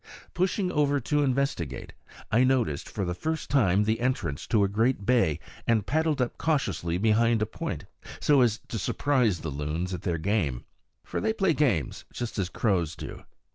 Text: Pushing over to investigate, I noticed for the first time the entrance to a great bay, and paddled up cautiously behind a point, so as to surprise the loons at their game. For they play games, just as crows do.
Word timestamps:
Pushing 0.33 0.71
over 0.71 0.99
to 0.99 1.21
investigate, 1.21 1.93
I 2.31 2.43
noticed 2.43 2.89
for 2.89 3.05
the 3.05 3.13
first 3.13 3.51
time 3.51 3.83
the 3.83 3.99
entrance 3.99 4.47
to 4.47 4.63
a 4.63 4.67
great 4.67 5.05
bay, 5.05 5.39
and 5.67 5.85
paddled 5.85 6.19
up 6.23 6.39
cautiously 6.39 6.97
behind 6.97 7.39
a 7.43 7.45
point, 7.45 7.85
so 8.19 8.41
as 8.41 8.61
to 8.69 8.79
surprise 8.79 9.41
the 9.41 9.51
loons 9.51 9.93
at 9.93 10.01
their 10.01 10.17
game. 10.17 10.65
For 11.03 11.21
they 11.21 11.33
play 11.33 11.53
games, 11.53 12.05
just 12.11 12.39
as 12.39 12.49
crows 12.49 12.95
do. 12.95 13.25